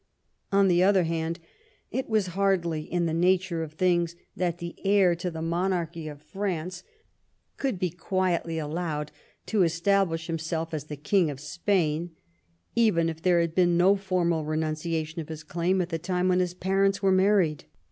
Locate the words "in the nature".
2.91-3.61